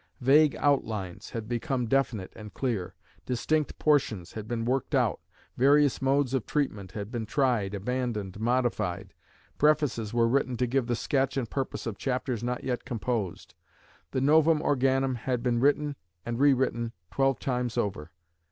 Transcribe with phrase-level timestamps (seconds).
[0.21, 2.95] Vague outlines had become definite and clear.
[3.27, 5.19] Distinct portions had been worked out.
[5.57, 9.13] Various modes of treatment had been tried, abandoned, modified.
[9.59, 13.53] Prefaces were written to give the sketch and purpose of chapters not yet composed.
[14.09, 15.95] The Novum Organum had been written
[16.25, 18.09] and rewritten twelve times over.